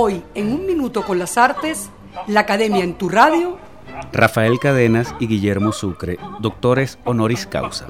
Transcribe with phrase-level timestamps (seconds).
[0.00, 1.90] Hoy, en un minuto con las artes,
[2.28, 3.58] la Academia en tu radio.
[4.12, 7.88] Rafael Cadenas y Guillermo Sucre, doctores honoris causa.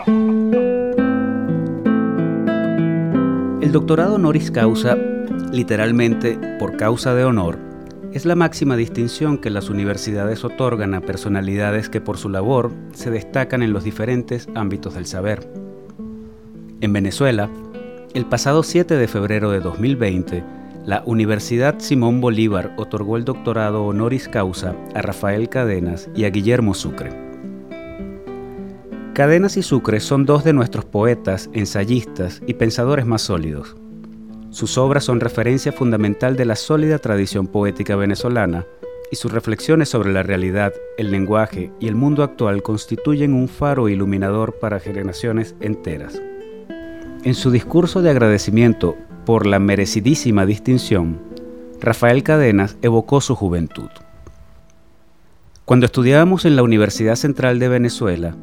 [3.61, 4.96] El doctorado honoris causa,
[5.52, 7.59] literalmente por causa de honor,
[8.14, 13.11] es la máxima distinción que las universidades otorgan a personalidades que por su labor se
[13.11, 15.46] destacan en los diferentes ámbitos del saber.
[16.80, 17.50] En Venezuela,
[18.14, 20.58] el pasado 7 de febrero de 2020,
[20.88, 26.73] la Universidad Simón Bolívar otorgó el doctorado honoris causa a Rafael Cadenas y a Guillermo
[26.73, 27.11] Sucre.
[29.12, 33.77] Cadenas y Sucre son dos de nuestros poetas, ensayistas y pensadores más sólidos.
[34.48, 38.64] Sus obras son referencia fundamental de la sólida tradición poética venezolana
[39.11, 43.91] y sus reflexiones sobre la realidad, el lenguaje y el mundo actual constituyen un faro
[43.91, 46.19] iluminador para generaciones enteras.
[47.25, 48.97] En su discurso de agradecimiento
[49.28, 51.20] por la merecidísima distinción,
[51.83, 53.91] Rafael Cadenas evocó su juventud.
[55.66, 58.34] Cuando estudiábamos en la Universidad Central de Venezuela,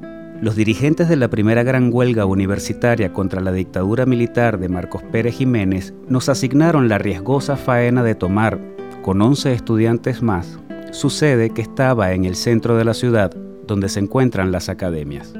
[0.43, 5.37] los dirigentes de la primera gran huelga universitaria contra la dictadura militar de Marcos Pérez
[5.37, 8.59] Jiménez nos asignaron la riesgosa faena de tomar,
[9.01, 10.59] con 11 estudiantes más,
[10.91, 13.31] su sede que estaba en el centro de la ciudad
[13.65, 15.33] donde se encuentran las academias.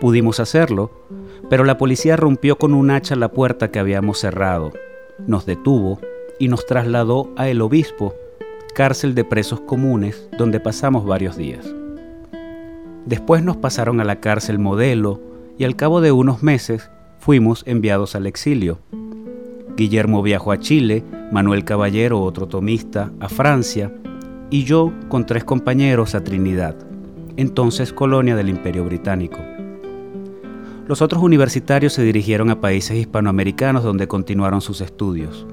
[0.00, 0.90] Pudimos hacerlo
[1.48, 4.72] pero la policía rompió con un hacha la puerta que habíamos cerrado,
[5.26, 6.00] nos detuvo
[6.38, 8.14] y nos trasladó a El Obispo,
[8.74, 11.66] cárcel de presos comunes, donde pasamos varios días.
[13.06, 15.20] Después nos pasaron a la cárcel modelo
[15.58, 18.78] y al cabo de unos meses fuimos enviados al exilio.
[19.76, 23.92] Guillermo viajó a Chile, Manuel Caballero, otro tomista, a Francia,
[24.50, 26.76] y yo con tres compañeros a Trinidad,
[27.36, 29.38] entonces colonia del Imperio Británico.
[30.88, 35.44] Los otros universitarios se dirigieron a países hispanoamericanos donde continuaron sus estudios.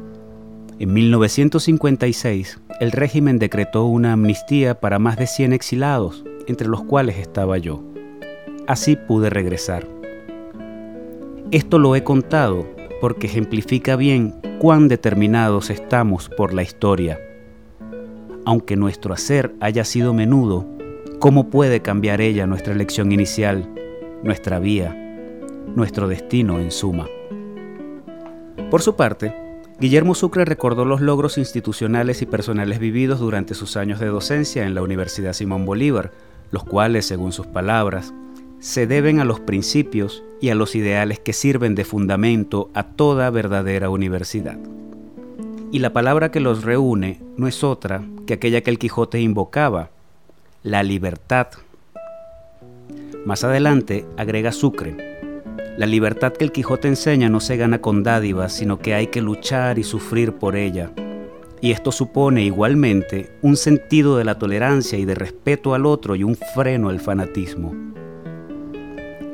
[0.77, 7.17] En 1956, el régimen decretó una amnistía para más de 100 exilados, entre los cuales
[7.17, 7.83] estaba yo.
[8.67, 9.87] Así pude regresar.
[11.49, 12.67] Esto lo he contado
[13.01, 17.19] porque ejemplifica bien cuán determinados estamos por la historia.
[18.45, 20.67] Aunque nuestro hacer haya sido menudo,
[21.17, 23.67] ¿cómo puede cambiar ella nuestra elección inicial,
[24.21, 25.02] nuestra vía?
[25.75, 27.07] Nuestro destino en suma.
[28.69, 29.35] Por su parte,
[29.79, 34.75] Guillermo Sucre recordó los logros institucionales y personales vividos durante sus años de docencia en
[34.75, 36.11] la Universidad Simón Bolívar,
[36.51, 38.13] los cuales, según sus palabras,
[38.59, 43.29] se deben a los principios y a los ideales que sirven de fundamento a toda
[43.29, 44.57] verdadera universidad.
[45.71, 49.89] Y la palabra que los reúne no es otra que aquella que el Quijote invocaba,
[50.61, 51.47] la libertad.
[53.25, 55.12] Más adelante agrega Sucre,
[55.77, 59.21] la libertad que el Quijote enseña no se gana con dádivas, sino que hay que
[59.21, 60.91] luchar y sufrir por ella.
[61.61, 66.23] Y esto supone igualmente un sentido de la tolerancia y de respeto al otro y
[66.23, 67.73] un freno al fanatismo.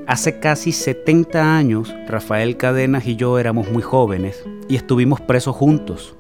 [0.08, 6.16] Hace casi 70 años, Rafael Cadenas y yo éramos muy jóvenes y estuvimos presos juntos.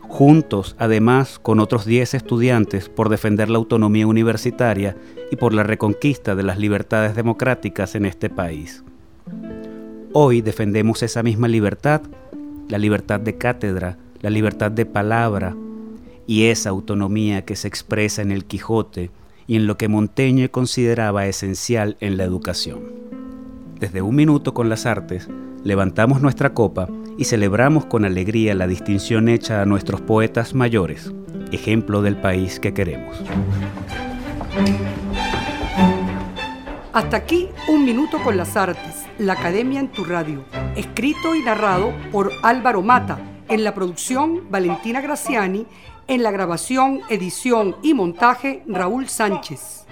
[0.00, 4.96] Juntos, además, con otros 10 estudiantes por defender la autonomía universitaria
[5.30, 8.82] y por la reconquista de las libertades democráticas en este país.
[10.12, 12.02] Hoy defendemos esa misma libertad,
[12.68, 15.54] la libertad de cátedra, la libertad de palabra
[16.26, 19.12] y esa autonomía que se expresa en el Quijote
[19.46, 22.80] y en lo que Montaigne consideraba esencial en la educación.
[23.78, 25.28] Desde un minuto con las artes,
[25.62, 31.12] levantamos nuestra copa y celebramos con alegría la distinción hecha a nuestros poetas mayores,
[31.52, 33.16] ejemplo del país que queremos.
[36.92, 41.94] Hasta aquí un minuto con las artes, la Academia en tu radio, escrito y narrado
[42.10, 43.16] por Álvaro Mata,
[43.48, 45.68] en la producción Valentina Graciani,
[46.08, 49.86] en la grabación, edición y montaje Raúl Sánchez.